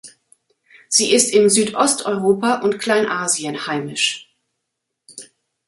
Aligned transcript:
Sie 0.89 1.13
ist 1.13 1.31
in 1.31 1.47
Südosteuropa 1.47 2.61
und 2.61 2.79
Kleinasien 2.79 3.67
heimisch. 3.67 4.35